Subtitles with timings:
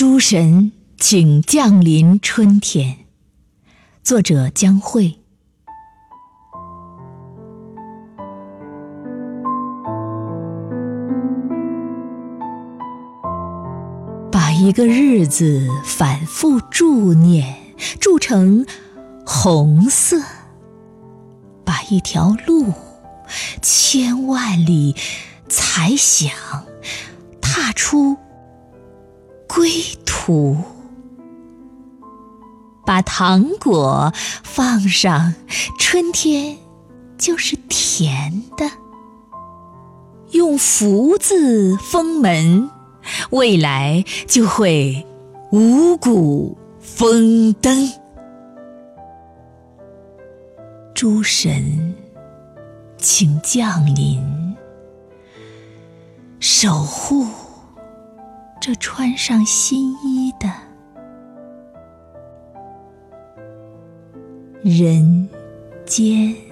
[0.00, 3.00] 诸神请降临春天。
[4.02, 5.18] 作者江慧。
[14.32, 17.58] 把一个日子反复注念，
[18.00, 18.64] 铸成
[19.26, 20.16] 红色；
[21.62, 22.72] 把一条路
[23.60, 24.96] 千万里
[25.46, 26.32] 才想
[27.42, 28.16] 踏出。
[29.52, 29.68] 归
[30.06, 30.56] 途，
[32.86, 34.12] 把糖果
[34.44, 35.34] 放上，
[35.76, 36.56] 春天
[37.18, 38.70] 就是甜的。
[40.30, 42.70] 用福字封门，
[43.30, 45.04] 未来就会
[45.50, 47.90] 五谷丰登。
[50.94, 51.96] 诸神，
[52.98, 54.56] 请降临，
[56.38, 57.26] 守护。
[58.76, 60.48] 穿上新衣的
[64.62, 65.28] 人
[65.84, 66.49] 间。